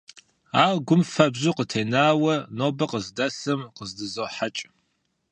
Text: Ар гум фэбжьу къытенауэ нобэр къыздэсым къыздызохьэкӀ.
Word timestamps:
Ар 0.63 0.75
гум 0.87 1.01
фэбжьу 1.13 1.55
къытенауэ 1.57 2.35
нобэр 2.57 2.89
къыздэсым 2.91 3.59
къыздызохьэкӀ. 3.75 4.61